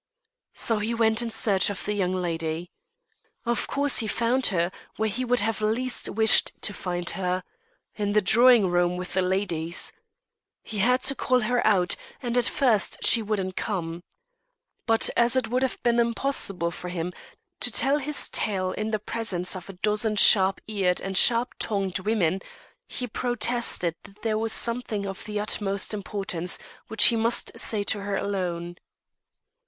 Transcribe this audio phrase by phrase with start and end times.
[0.55, 2.71] So he went in search of the young lady.
[3.45, 7.43] Of course he found her where he would have least wished to find her
[7.93, 9.93] in the drawing room with the ladies.
[10.63, 14.01] He had to call her out, and at first she wouldn't come.
[14.87, 17.13] But as it would have been impossible for him
[17.59, 21.99] to tell his tale in the presence of a dozen sharp eared and sharp tongued
[21.99, 22.39] women,
[22.87, 26.57] he protested that there was something of the utmost importance
[26.87, 28.77] which he must say to her alone.